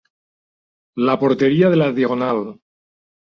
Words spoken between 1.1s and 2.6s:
porteria de la Diagonal.